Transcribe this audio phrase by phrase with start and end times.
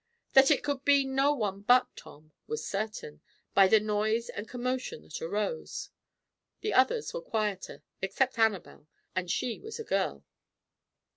[0.33, 3.21] That it could be no one but Tom was certain,
[3.53, 5.91] by the noise and commotion that arose;
[6.61, 10.25] the others were quieter, except Annabel, and she was a girl.